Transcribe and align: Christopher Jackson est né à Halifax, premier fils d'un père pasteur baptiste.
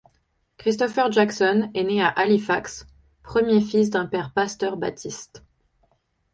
Christopher 0.57 1.09
Jackson 1.11 1.69
est 1.75 1.83
né 1.83 2.01
à 2.01 2.07
Halifax, 2.07 2.87
premier 3.21 3.61
fils 3.61 3.91
d'un 3.91 4.07
père 4.07 4.33
pasteur 4.33 4.75
baptiste. 4.75 5.43